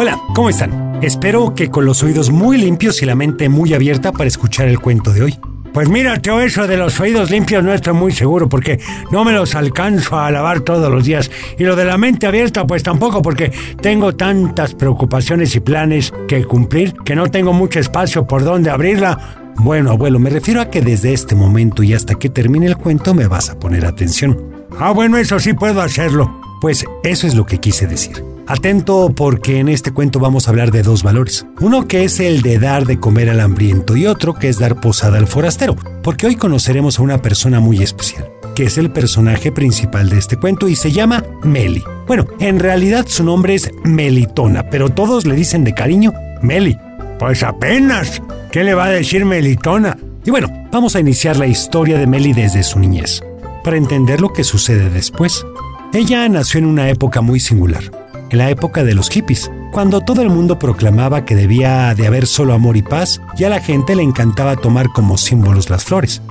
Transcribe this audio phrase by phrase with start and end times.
[0.00, 1.00] Hola, ¿cómo están?
[1.02, 4.78] Espero que con los oídos muy limpios y la mente muy abierta para escuchar el
[4.78, 5.38] cuento de hoy.
[5.74, 8.78] Pues mira, Teo, eso de los oídos limpios no estoy muy seguro porque
[9.10, 11.32] no me los alcanzo a lavar todos los días.
[11.58, 13.50] Y lo de la mente abierta, pues tampoco porque
[13.82, 19.52] tengo tantas preocupaciones y planes que cumplir que no tengo mucho espacio por donde abrirla.
[19.56, 23.14] Bueno, abuelo, me refiero a que desde este momento y hasta que termine el cuento
[23.14, 24.40] me vas a poner atención.
[24.78, 26.40] Ah, bueno, eso sí puedo hacerlo.
[26.60, 28.37] Pues eso es lo que quise decir.
[28.48, 31.44] Atento porque en este cuento vamos a hablar de dos valores.
[31.60, 34.80] Uno que es el de dar de comer al hambriento y otro que es dar
[34.80, 39.52] posada al forastero, porque hoy conoceremos a una persona muy especial, que es el personaje
[39.52, 41.84] principal de este cuento y se llama Meli.
[42.06, 46.78] Bueno, en realidad su nombre es Melitona, pero todos le dicen de cariño Meli.
[47.18, 48.22] Pues apenas.
[48.50, 49.98] ¿Qué le va a decir Melitona?
[50.24, 53.22] Y bueno, vamos a iniciar la historia de Meli desde su niñez,
[53.62, 55.44] para entender lo que sucede después.
[55.92, 57.97] Ella nació en una época muy singular
[58.30, 62.26] en la época de los hippies, cuando todo el mundo proclamaba que debía de haber
[62.26, 66.22] solo amor y paz, y a la gente le encantaba tomar como símbolos las flores.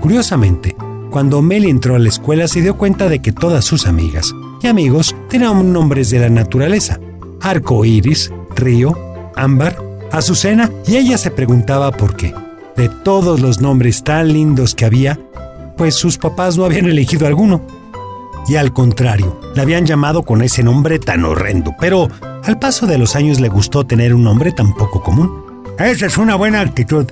[0.00, 0.76] Curiosamente,
[1.10, 4.68] cuando Meli entró a la escuela se dio cuenta de que todas sus amigas y
[4.68, 7.00] amigos tenían nombres de la naturaleza:
[7.40, 8.96] arco iris, río,
[9.36, 9.76] ámbar,
[10.12, 12.34] azucena, y ella se preguntaba por qué.
[12.76, 15.18] De todos los nombres tan lindos que había,
[15.76, 17.79] pues sus papás no habían elegido alguno
[18.48, 22.08] y al contrario, la habían llamado con ese nombre tan horrendo, pero
[22.44, 25.64] al paso de los años le gustó tener un nombre tan poco común.
[25.78, 27.06] Esa es una buena actitud.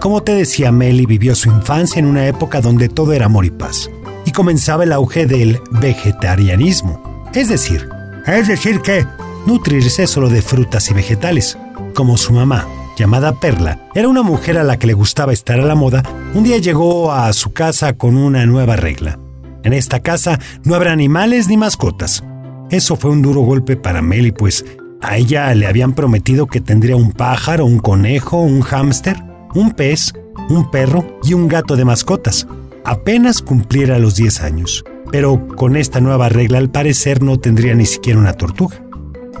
[0.00, 3.50] Como te decía, Meli vivió su infancia en una época donde todo era amor y
[3.50, 3.90] paz,
[4.24, 7.28] y comenzaba el auge del vegetarianismo.
[7.34, 7.88] Es decir,
[8.26, 9.06] es decir que
[9.46, 11.58] nutrirse solo de frutas y vegetales.
[11.94, 15.64] Como su mamá, llamada Perla, era una mujer a la que le gustaba estar a
[15.64, 16.02] la moda,
[16.34, 19.18] un día llegó a su casa con una nueva regla.
[19.62, 22.24] En esta casa no habrá animales ni mascotas.
[22.70, 24.64] Eso fue un duro golpe para Meli, pues
[25.02, 29.16] a ella le habían prometido que tendría un pájaro, un conejo, un hámster,
[29.54, 30.12] un pez,
[30.48, 32.46] un perro y un gato de mascotas.
[32.84, 34.84] Apenas cumpliera los 10 años.
[35.10, 38.80] Pero con esta nueva regla al parecer no tendría ni siquiera una tortuga.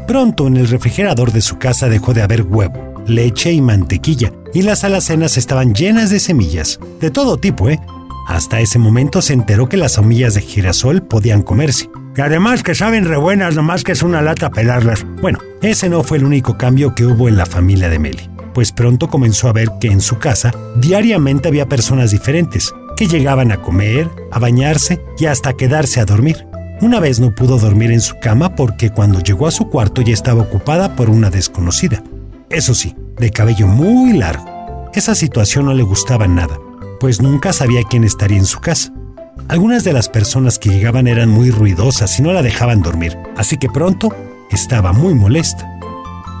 [0.06, 4.62] Pronto en el refrigerador de su casa dejó de haber huevo, leche y mantequilla, y
[4.62, 7.78] las alacenas estaban llenas de semillas, de todo tipo, ¿eh?
[8.30, 11.90] Hasta ese momento se enteró que las semillas de girasol podían comerse.
[12.16, 15.04] Y además que saben re buenas, nomás que es una lata pelarlas.
[15.20, 18.70] Bueno, ese no fue el único cambio que hubo en la familia de Meli, pues
[18.70, 23.60] pronto comenzó a ver que en su casa diariamente había personas diferentes, que llegaban a
[23.60, 26.46] comer, a bañarse y hasta quedarse a dormir.
[26.80, 30.14] Una vez no pudo dormir en su cama porque cuando llegó a su cuarto ya
[30.14, 32.04] estaba ocupada por una desconocida.
[32.48, 34.88] Eso sí, de cabello muy largo.
[34.94, 36.56] Esa situación no le gustaba nada,
[37.00, 38.92] pues nunca sabía quién estaría en su casa.
[39.48, 43.56] Algunas de las personas que llegaban eran muy ruidosas y no la dejaban dormir, así
[43.56, 44.14] que pronto
[44.52, 45.68] estaba muy molesta.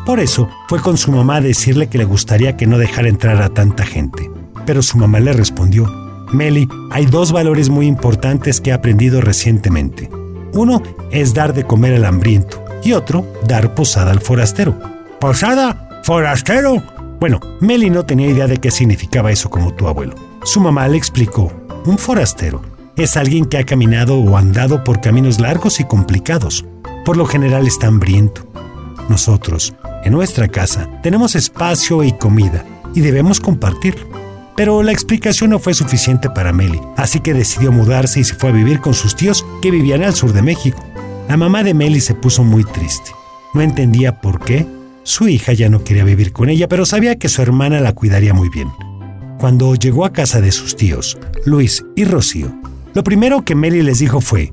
[0.06, 3.42] Por eso fue con su mamá a decirle que le gustaría que no dejara entrar
[3.42, 4.30] a tanta gente.
[4.66, 5.90] Pero su mamá le respondió,
[6.32, 10.08] Meli, hay dos valores muy importantes que he aprendido recientemente.
[10.52, 14.78] Uno es dar de comer al hambriento y otro, dar posada al forastero.
[15.20, 16.00] ¿Posada?
[16.04, 16.82] ¿Forastero?
[17.18, 20.29] Bueno, Meli no tenía idea de qué significaba eso como tu abuelo.
[20.44, 21.52] Su mamá le explicó,
[21.84, 22.62] un forastero
[22.96, 26.64] es alguien que ha caminado o andado por caminos largos y complicados.
[27.04, 28.46] Por lo general está hambriento.
[29.08, 29.74] Nosotros,
[30.04, 32.64] en nuestra casa, tenemos espacio y comida
[32.94, 34.06] y debemos compartirlo.
[34.56, 38.50] Pero la explicación no fue suficiente para Meli, así que decidió mudarse y se fue
[38.50, 40.82] a vivir con sus tíos que vivían al sur de México.
[41.28, 43.12] La mamá de Meli se puso muy triste.
[43.54, 44.66] No entendía por qué.
[45.02, 48.34] Su hija ya no quería vivir con ella, pero sabía que su hermana la cuidaría
[48.34, 48.68] muy bien.
[49.40, 52.54] Cuando llegó a casa de sus tíos, Luis y Rocío,
[52.92, 54.52] lo primero que Meli les dijo fue,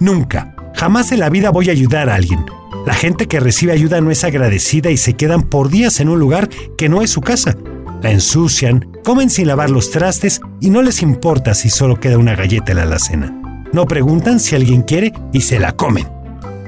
[0.00, 2.44] Nunca, jamás en la vida voy a ayudar a alguien.
[2.84, 6.18] La gente que recibe ayuda no es agradecida y se quedan por días en un
[6.18, 7.56] lugar que no es su casa.
[8.02, 12.34] La ensucian, comen sin lavar los trastes y no les importa si solo queda una
[12.34, 13.40] galleta en la alacena.
[13.72, 16.08] No preguntan si alguien quiere y se la comen.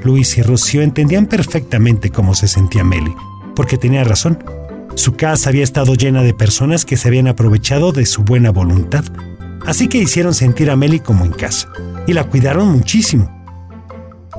[0.04, 3.12] Luis y Rocío entendían perfectamente cómo se sentía Meli,
[3.56, 4.38] porque tenía razón.
[4.96, 9.04] Su casa había estado llena de personas que se habían aprovechado de su buena voluntad,
[9.66, 11.68] así que hicieron sentir a Meli como en casa
[12.06, 13.30] y la cuidaron muchísimo.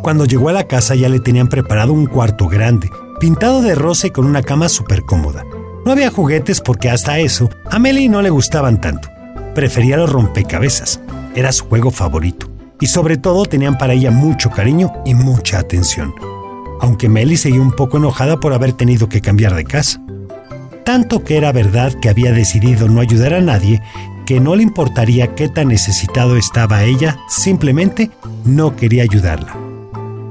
[0.01, 2.89] Cuando llegó a la casa ya le tenían preparado un cuarto grande,
[3.19, 5.45] pintado de rosa y con una cama súper cómoda.
[5.85, 9.09] No había juguetes porque hasta eso a Meli no le gustaban tanto.
[9.53, 10.99] Prefería los rompecabezas,
[11.35, 12.49] era su juego favorito.
[12.81, 16.15] Y sobre todo tenían para ella mucho cariño y mucha atención.
[16.81, 20.01] Aunque Meli seguía un poco enojada por haber tenido que cambiar de casa
[20.87, 23.81] tanto que era verdad que había decidido no ayudar a nadie,
[24.25, 28.09] que no le importaría qué tan necesitado estaba ella, simplemente
[28.45, 29.53] no quería ayudarla.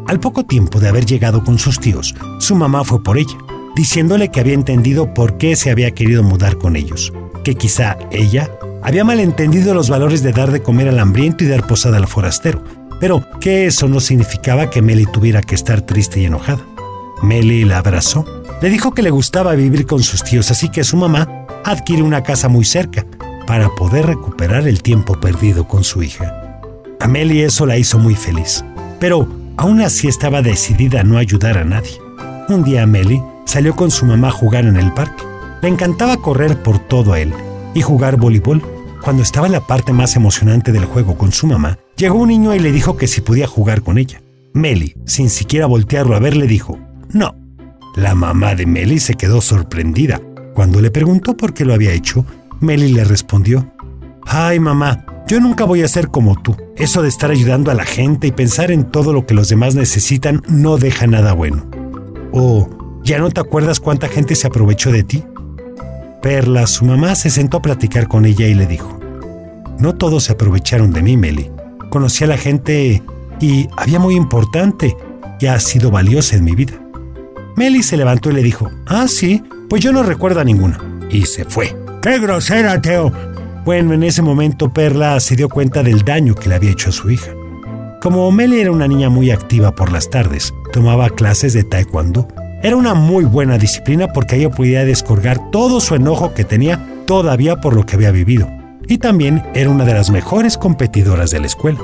[0.06, 3.36] Al poco tiempo de haber llegado con sus tíos, su mamá fue por ella,
[3.74, 7.12] diciéndole que había entendido por qué se había querido mudar con ellos,
[7.44, 8.50] que quizá ella
[8.82, 12.64] había malentendido los valores de dar de comer al hambriento y dar posada al forastero,
[12.98, 16.64] pero que eso no significaba que Meli tuviera que estar triste y enojada.
[17.22, 18.24] Meli la abrazó,
[18.60, 22.22] le dijo que le gustaba vivir con sus tíos, así que su mamá adquiere una
[22.22, 23.04] casa muy cerca
[23.46, 26.60] para poder recuperar el tiempo perdido con su hija.
[27.00, 28.64] A Meli eso la hizo muy feliz,
[28.98, 32.00] pero aún así estaba decidida a no ayudar a nadie.
[32.48, 35.24] Un día Meli salió con su mamá a jugar en el parque.
[35.62, 37.32] Le encantaba correr por todo él
[37.74, 38.62] y jugar voleibol.
[39.02, 42.54] Cuando estaba en la parte más emocionante del juego con su mamá, llegó un niño
[42.54, 44.20] y le dijo que si podía jugar con ella.
[44.52, 46.78] Meli, sin siquiera voltearlo a ver, le dijo,
[47.10, 47.45] no.
[47.96, 50.20] La mamá de Meli se quedó sorprendida.
[50.52, 52.26] Cuando le preguntó por qué lo había hecho,
[52.60, 53.72] Meli le respondió,
[54.26, 56.54] Ay mamá, yo nunca voy a ser como tú.
[56.76, 59.74] Eso de estar ayudando a la gente y pensar en todo lo que los demás
[59.74, 61.64] necesitan no deja nada bueno.
[62.32, 62.68] Oh,
[63.02, 65.24] ¿ya no te acuerdas cuánta gente se aprovechó de ti?
[66.20, 69.00] Perla, su mamá, se sentó a platicar con ella y le dijo,
[69.78, 71.50] No todos se aprovecharon de mí, Meli.
[71.88, 73.02] Conocí a la gente
[73.40, 74.94] y había muy importante
[75.40, 76.74] y ha sido valiosa en mi vida.
[77.56, 80.78] Meli se levantó y le dijo, Ah, sí, pues yo no recuerdo a ninguna.
[81.10, 81.76] Y se fue.
[82.02, 83.12] ¡Qué grosera, Teo!
[83.64, 86.92] Bueno, en ese momento Perla se dio cuenta del daño que le había hecho a
[86.92, 87.32] su hija.
[88.00, 92.28] Como Meli era una niña muy activa por las tardes, tomaba clases de taekwondo
[92.62, 97.60] era una muy buena disciplina porque ella podía descargar todo su enojo que tenía todavía
[97.60, 98.50] por lo que había vivido.
[98.88, 101.78] Y también era una de las mejores competidoras de la escuela.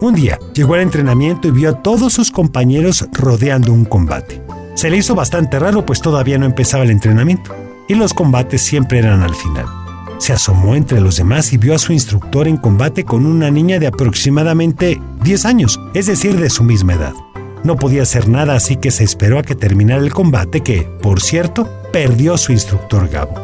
[0.00, 4.42] Un día llegó al entrenamiento y vio a todos sus compañeros rodeando un combate.
[4.74, 7.54] Se le hizo bastante raro pues todavía no empezaba el entrenamiento
[7.88, 9.66] y los combates siempre eran al final.
[10.18, 13.78] Se asomó entre los demás y vio a su instructor en combate con una niña
[13.78, 17.12] de aproximadamente 10 años, es decir, de su misma edad.
[17.64, 21.20] No podía hacer nada, así que se esperó a que terminara el combate que, por
[21.20, 23.34] cierto, perdió su instructor Gabo.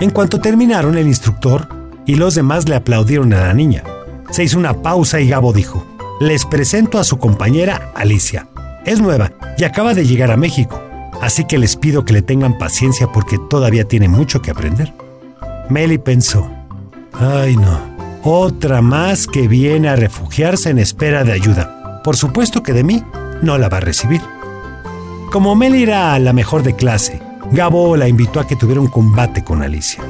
[0.00, 1.68] En cuanto terminaron, el instructor
[2.06, 3.84] y los demás le aplaudieron a la niña.
[4.30, 5.86] Se hizo una pausa y Gabo dijo,
[6.20, 8.49] les presento a su compañera Alicia.
[8.84, 10.80] Es nueva y acaba de llegar a México,
[11.20, 14.92] así que les pido que le tengan paciencia porque todavía tiene mucho que aprender.
[15.68, 16.50] Meli pensó,
[17.12, 17.78] ay no,
[18.22, 22.00] otra más que viene a refugiarse en espera de ayuda.
[22.02, 23.04] Por supuesto que de mí
[23.42, 24.22] no la va a recibir.
[25.30, 27.20] Como Meli era la mejor de clase,
[27.52, 30.02] Gabo la invitó a que tuviera un combate con Alicia.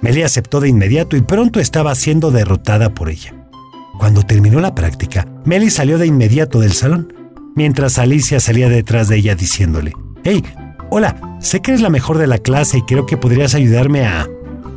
[0.00, 3.34] Meli aceptó de inmediato y pronto estaba siendo derrotada por ella.
[3.98, 7.12] Cuando terminó la práctica, Meli salió de inmediato del salón,
[7.54, 9.92] mientras Alicia salía detrás de ella diciéndole,
[10.24, 10.44] Hey,
[10.90, 14.26] hola, sé que eres la mejor de la clase y creo que podrías ayudarme a...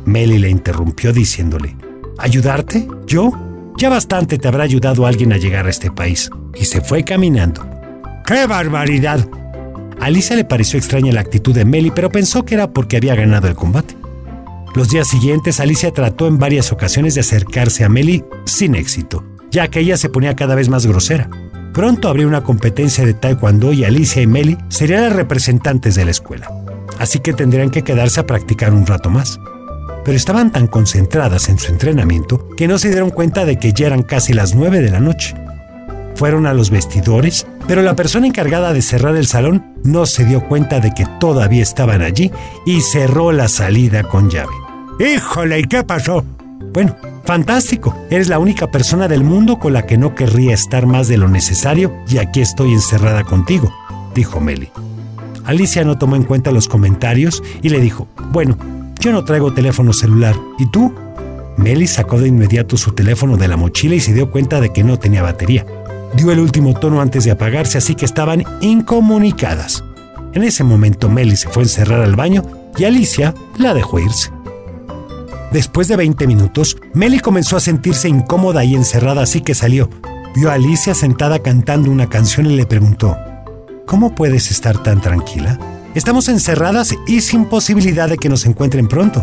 [0.04, 1.76] Meli le interrumpió diciéndole,
[2.18, 2.86] ¿Ayudarte?
[3.06, 3.32] ¿Yo?
[3.78, 6.30] Ya bastante te habrá ayudado alguien a llegar a este país.
[6.54, 7.66] Y se fue caminando.
[8.26, 9.26] ¡Qué barbaridad!
[10.00, 13.48] Alicia le pareció extraña la actitud de Meli, pero pensó que era porque había ganado
[13.48, 13.96] el combate.
[14.74, 19.68] Los días siguientes, Alicia trató en varias ocasiones de acercarse a Meli sin éxito, ya
[19.68, 21.28] que ella se ponía cada vez más grosera.
[21.72, 26.10] Pronto habría una competencia de taekwondo y Alicia y Meli serían las representantes de la
[26.10, 26.50] escuela,
[26.98, 29.40] así que tendrían que quedarse a practicar un rato más.
[30.04, 33.86] Pero estaban tan concentradas en su entrenamiento que no se dieron cuenta de que ya
[33.86, 35.34] eran casi las nueve de la noche.
[36.14, 40.46] Fueron a los vestidores, pero la persona encargada de cerrar el salón no se dio
[40.46, 42.30] cuenta de que todavía estaban allí
[42.66, 44.52] y cerró la salida con llave.
[45.00, 45.60] ¡Híjole!
[45.60, 46.22] ¿Y qué pasó?
[46.72, 47.96] Bueno, fantástico.
[48.10, 51.28] Eres la única persona del mundo con la que no querría estar más de lo
[51.28, 53.72] necesario y aquí estoy encerrada contigo,
[54.14, 54.70] dijo Meli.
[55.44, 58.56] Alicia no tomó en cuenta los comentarios y le dijo, bueno,
[59.00, 60.36] yo no traigo teléfono celular.
[60.58, 60.94] ¿Y tú?
[61.56, 64.84] Meli sacó de inmediato su teléfono de la mochila y se dio cuenta de que
[64.84, 65.66] no tenía batería
[66.14, 69.84] dio el último tono antes de apagarse, así que estaban incomunicadas.
[70.34, 72.42] En ese momento Melly se fue a encerrar al baño
[72.76, 74.30] y Alicia la dejó irse.
[75.52, 79.90] Después de 20 minutos, Melly comenzó a sentirse incómoda y encerrada, así que salió.
[80.34, 83.18] Vio a Alicia sentada cantando una canción y le preguntó,
[83.86, 85.58] ¿Cómo puedes estar tan tranquila?
[85.94, 89.22] Estamos encerradas y sin posibilidad de que nos encuentren pronto.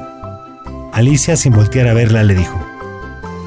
[0.94, 2.60] Alicia, sin voltear a verla, le dijo,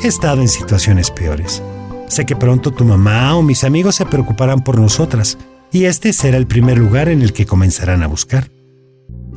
[0.02, 1.62] He estado en situaciones peores.
[2.08, 5.38] Sé que pronto tu mamá o mis amigos se preocuparán por nosotras,
[5.70, 8.50] y este será el primer lugar en el que comenzarán a buscar.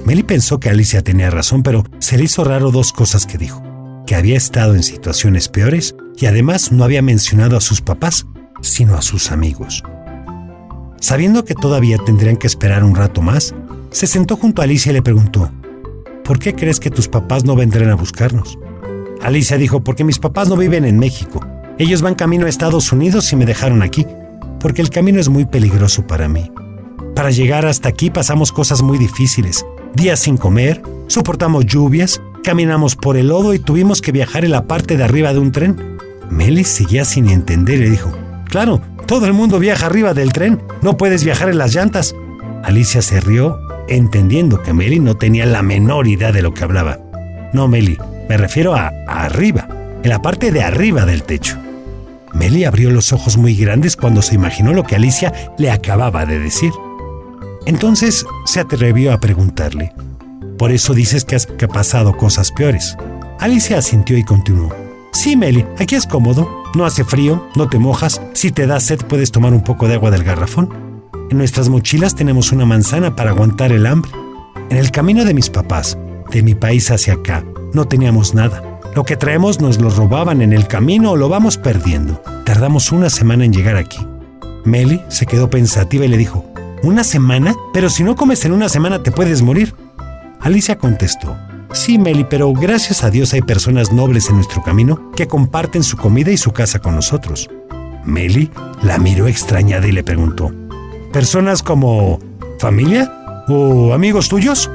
[0.05, 3.61] Meli pensó que Alicia tenía razón, pero se le hizo raro dos cosas que dijo,
[4.05, 8.25] que había estado en situaciones peores y además no había mencionado a sus papás,
[8.61, 9.83] sino a sus amigos.
[10.99, 13.53] Sabiendo que todavía tendrían que esperar un rato más,
[13.91, 15.51] se sentó junto a Alicia y le preguntó,
[16.23, 18.57] ¿por qué crees que tus papás no vendrán a buscarnos?
[19.21, 21.41] Alicia dijo, porque mis papás no viven en México
[21.77, 24.05] ellos van camino a Estados Unidos y me dejaron aquí.
[24.61, 26.49] porque el camino es muy peligroso para mí.
[27.15, 29.63] Para llegar hasta aquí pasamos cosas muy difíciles,
[29.95, 34.67] días sin comer, soportamos lluvias, caminamos por el lodo y tuvimos que viajar en la
[34.67, 35.97] parte de arriba de un tren.
[36.29, 38.11] Meli seguía sin entender y dijo,
[38.49, 42.15] claro, todo el mundo viaja arriba del tren, no puedes viajar en las llantas.
[42.63, 46.99] Alicia se rió, entendiendo que Meli no tenía la menor idea de lo que hablaba.
[47.53, 47.97] No, Meli,
[48.27, 49.67] me refiero a, a arriba,
[50.03, 51.57] en la parte de arriba del techo.
[52.33, 56.39] Meli abrió los ojos muy grandes cuando se imaginó lo que Alicia le acababa de
[56.39, 56.71] decir.
[57.65, 59.93] Entonces se atrevió a preguntarle,
[60.57, 62.95] ¿por eso dices que has pasado cosas peores?
[63.39, 64.73] Alicia asintió y continuó.
[65.11, 68.99] Sí, Meli, aquí es cómodo, no hace frío, no te mojas, si te da sed
[69.07, 70.69] puedes tomar un poco de agua del garrafón.
[71.31, 74.11] En nuestras mochilas tenemos una manzana para aguantar el hambre.
[74.69, 75.97] En el camino de mis papás,
[76.31, 77.43] de mi país hacia acá,
[77.73, 78.79] no teníamos nada.
[78.93, 82.21] Lo que traemos nos lo robaban en el camino o lo vamos perdiendo.
[82.45, 84.05] Tardamos una semana en llegar aquí.
[84.63, 86.45] Meli se quedó pensativa y le dijo,
[86.83, 87.55] ¿Una semana?
[87.73, 89.73] Pero si no comes en una semana te puedes morir.
[90.41, 91.35] Alicia contestó,
[91.73, 95.97] Sí, Meli, pero gracias a Dios hay personas nobles en nuestro camino que comparten su
[95.97, 97.49] comida y su casa con nosotros.
[98.05, 98.49] Meli
[98.81, 100.51] la miró extrañada y le preguntó,
[101.11, 102.19] ¿Personas como
[102.59, 104.69] familia o amigos tuyos?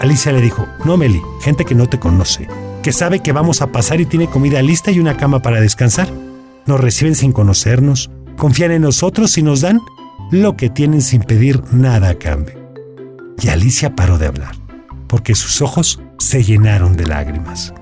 [0.00, 2.46] Alicia le dijo, no, Meli, gente que no te conoce,
[2.82, 6.08] que sabe que vamos a pasar y tiene comida lista y una cama para descansar.
[6.66, 9.80] Nos reciben sin conocernos, confían en nosotros y nos dan
[10.30, 12.54] lo que tienen sin pedir nada a cambio.
[13.40, 14.54] Y Alicia paró de hablar,
[15.06, 17.72] porque sus ojos se llenaron de lágrimas.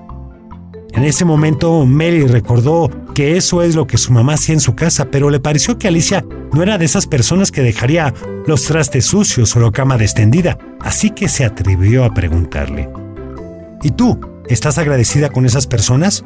[0.93, 4.75] En ese momento, Mary recordó que eso es lo que su mamá hacía en su
[4.75, 8.13] casa, pero le pareció que Alicia no era de esas personas que dejaría
[8.45, 12.89] los trastes sucios o la cama extendida, así que se atrevió a preguntarle.
[13.83, 14.19] ¿Y tú?
[14.47, 16.23] ¿Estás agradecida con esas personas?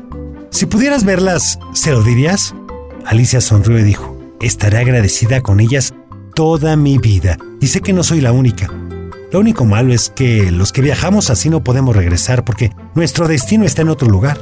[0.52, 2.54] Si pudieras verlas, ¿se lo dirías?
[3.06, 5.94] Alicia sonrió y dijo, estaré agradecida con ellas
[6.36, 8.70] toda mi vida y sé que no soy la única.
[9.32, 13.66] Lo único malo es que los que viajamos así no podemos regresar porque nuestro destino
[13.66, 14.38] está en otro lugar.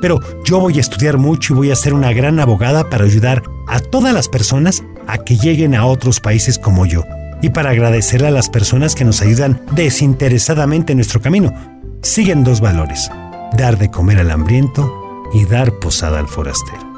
[0.00, 3.42] Pero yo voy a estudiar mucho y voy a ser una gran abogada para ayudar
[3.68, 7.04] a todas las personas a que lleguen a otros países como yo
[7.40, 11.54] y para agradecerle a las personas que nos ayudan desinteresadamente en nuestro camino.
[12.02, 13.10] Siguen dos valores,
[13.56, 16.93] dar de comer al hambriento y dar posada al forastero.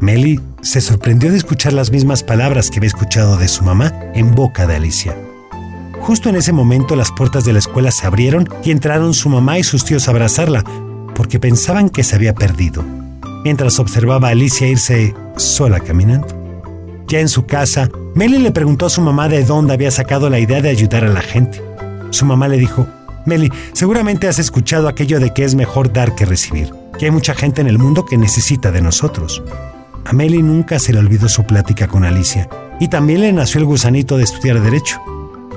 [0.00, 4.34] Meli se sorprendió de escuchar las mismas palabras que había escuchado de su mamá en
[4.34, 5.16] boca de Alicia.
[6.00, 9.58] Justo en ese momento las puertas de la escuela se abrieron y entraron su mamá
[9.58, 10.64] y sus tíos a abrazarla,
[11.14, 12.84] porque pensaban que se había perdido,
[13.42, 16.28] mientras observaba a Alicia irse sola caminando.
[17.08, 20.38] Ya en su casa, Meli le preguntó a su mamá de dónde había sacado la
[20.38, 21.62] idea de ayudar a la gente.
[22.10, 22.86] Su mamá le dijo,
[23.24, 27.34] Meli, seguramente has escuchado aquello de que es mejor dar que recibir, que hay mucha
[27.34, 29.42] gente en el mundo que necesita de nosotros.
[30.06, 32.48] A nunca se le olvidó su plática con Alicia
[32.78, 35.00] y también le nació el gusanito de estudiar Derecho.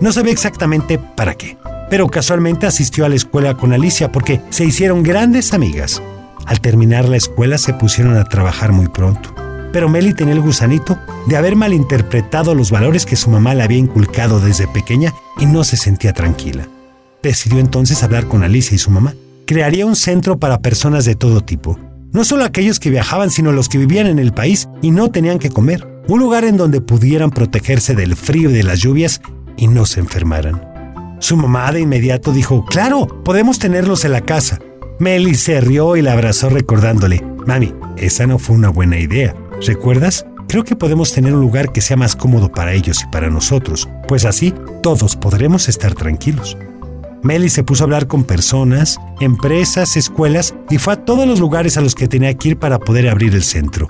[0.01, 1.56] No sabía exactamente para qué,
[1.88, 6.01] pero casualmente asistió a la escuela con Alicia porque se hicieron grandes amigas.
[6.48, 9.36] Al terminar la escuela se pusieron a trabajar muy pronto.
[9.72, 13.77] Pero Meli tenía el gusanito de haber malinterpretado los valores que su mamá le había
[13.77, 16.68] inculcado desde pequeña y no se sentía tranquila.
[17.22, 19.13] Decidió entonces hablar con Alicia y su mamá.
[19.46, 21.77] Crearía un centro para personas de todo tipo,
[22.12, 25.39] no solo aquellos que viajaban, sino los que vivían en el país y no tenían
[25.39, 25.88] que comer.
[26.08, 29.22] Un lugar en donde pudieran protegerse del frío y de las lluvias
[29.58, 30.70] y no se enfermaran.
[31.20, 34.60] Su mamá de inmediato dijo, claro, podemos tenerlos en la casa.
[35.00, 39.36] Meli se rió y la abrazó recordándole, mami, esa no fue una buena idea.
[39.66, 40.25] ¿Recuerdas?
[40.48, 43.88] Creo que podemos tener un lugar que sea más cómodo para ellos y para nosotros,
[44.08, 46.58] pues así todos podremos estar tranquilos.
[47.21, 51.77] Meli se puso a hablar con personas, empresas, escuelas y fue a todos los lugares
[51.77, 53.89] a los que tenía que ir para poder abrir el centro.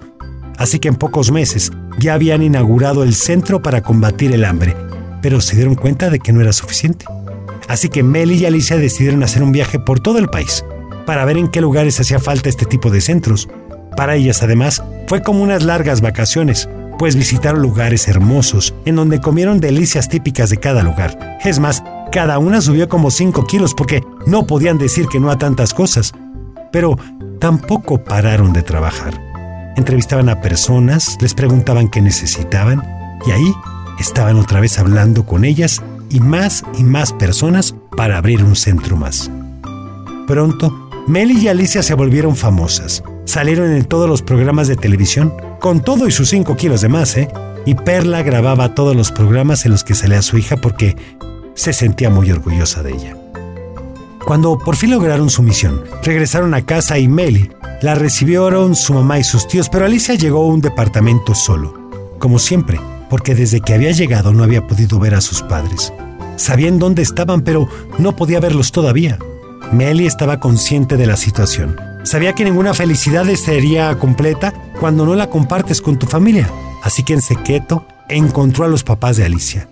[0.57, 4.75] Así que en pocos meses ya habían inaugurado el centro para combatir el hambre,
[5.21, 7.05] pero se dieron cuenta de que no era suficiente.
[7.67, 10.65] Así que Meli y Alicia decidieron hacer un viaje por todo el país
[11.05, 13.47] para ver en qué lugares hacía falta este tipo de centros.
[13.95, 16.67] Para ellas además fue como unas largas vacaciones,
[16.97, 21.39] pues visitaron lugares hermosos en donde comieron delicias típicas de cada lugar.
[21.45, 25.37] Es más, cada una subió como 5 kilos porque no podían decir que no a
[25.37, 26.13] tantas cosas.
[26.71, 26.97] Pero
[27.39, 29.19] tampoco pararon de trabajar.
[29.75, 32.83] Entrevistaban a personas, les preguntaban qué necesitaban
[33.25, 33.53] y ahí
[33.99, 38.97] estaban otra vez hablando con ellas y más y más personas para abrir un centro
[38.97, 39.29] más.
[40.27, 43.03] Pronto, Meli y Alicia se volvieron famosas.
[43.25, 47.15] Salieron en todos los programas de televisión, con todo y sus 5 kilos de más,
[47.17, 47.29] ¿eh?
[47.65, 50.95] Y Perla grababa todos los programas en los que salía su hija porque
[51.59, 53.17] se sentía muy orgullosa de ella.
[54.25, 57.51] Cuando por fin lograron su misión, regresaron a casa y Meli
[57.81, 61.77] la recibieron su mamá y sus tíos, pero Alicia llegó a un departamento solo.
[62.17, 65.93] como siempre, porque desde que había llegado no había podido ver a sus padres.
[66.35, 69.17] Sabían dónde estaban, pero no podía verlos todavía.
[69.71, 71.77] Melly estaba consciente de la situación.
[72.03, 76.49] Sabía que ninguna felicidad sería completa cuando no la compartes con tu familia.
[76.83, 79.69] Así que en secreto encontró a los papás de Alicia.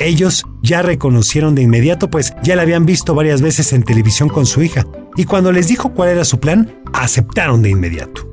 [0.00, 4.46] Ellos ya reconocieron de inmediato, pues ya la habían visto varias veces en televisión con
[4.46, 8.26] su hija, y cuando les dijo cuál era su plan, aceptaron de inmediato.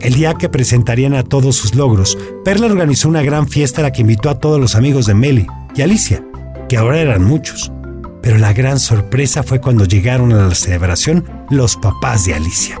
[0.00, 3.92] El día que presentarían a todos sus logros, Perla organizó una gran fiesta a la
[3.92, 6.24] que invitó a todos los amigos de Melly y Alicia,
[6.68, 7.70] que ahora eran muchos.
[8.20, 12.80] Pero la gran sorpresa fue cuando llegaron a la celebración los papás de Alicia.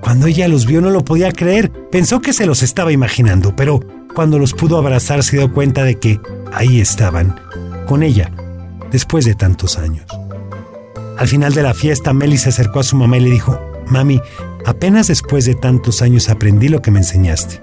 [0.00, 3.80] Cuando ella los vio no lo podía creer, pensó que se los estaba imaginando, pero
[4.14, 6.18] cuando los pudo abrazar se dio cuenta de que
[6.52, 7.38] ahí estaban,
[7.86, 8.30] con ella,
[8.90, 10.06] después de tantos años.
[11.18, 14.20] Al final de la fiesta, Meli se acercó a su mamá y le dijo, Mami,
[14.64, 17.62] apenas después de tantos años aprendí lo que me enseñaste.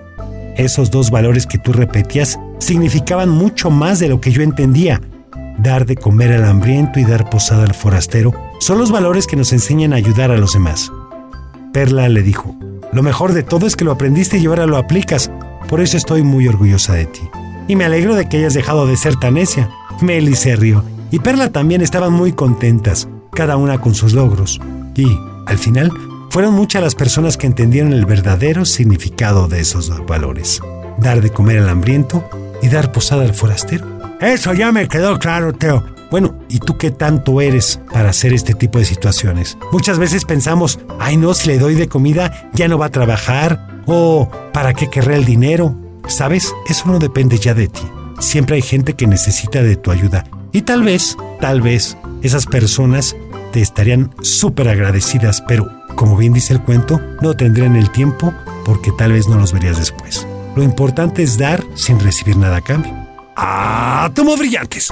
[0.55, 5.01] Esos dos valores que tú repetías significaban mucho más de lo que yo entendía
[5.61, 9.53] dar de comer al hambriento y dar posada al forastero, son los valores que nos
[9.53, 10.91] enseñan a ayudar a los demás.
[11.73, 12.55] Perla le dijo,
[12.91, 15.31] lo mejor de todo es que lo aprendiste y ahora lo aplicas,
[15.67, 17.21] por eso estoy muy orgullosa de ti.
[17.69, 19.69] Y me alegro de que hayas dejado de ser tan necia.
[20.01, 24.59] Meli se rió, y Perla también estaban muy contentas, cada una con sus logros.
[24.95, 25.91] Y, al final,
[26.31, 30.59] fueron muchas las personas que entendieron el verdadero significado de esos dos valores.
[30.97, 32.27] Dar de comer al hambriento
[32.63, 33.85] y dar posada al forastero.
[34.19, 35.85] Eso ya me quedó claro, Teo.
[36.09, 39.59] Bueno, ¿y tú qué tanto eres para hacer este tipo de situaciones?
[39.71, 43.83] Muchas veces pensamos, ay no, si le doy de comida ya no va a trabajar,
[43.85, 45.75] o ¿para qué querré el dinero?
[46.07, 46.53] ¿Sabes?
[46.67, 47.81] Eso no depende ya de ti.
[48.19, 50.25] Siempre hay gente que necesita de tu ayuda.
[50.51, 53.15] Y tal vez, tal vez, esas personas
[53.51, 58.33] te estarían súper agradecidas, pero, como bien dice el cuento, no tendrían el tiempo
[58.65, 60.27] porque tal vez no los verías después.
[60.55, 62.93] Lo importante es dar sin recibir nada a cambio.
[63.35, 64.91] ¡Átomos brillantes!